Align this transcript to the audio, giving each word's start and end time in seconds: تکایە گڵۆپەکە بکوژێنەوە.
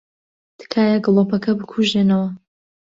تکایە 0.59 0.97
گڵۆپەکە 1.05 1.51
بکوژێنەوە. 1.59 2.27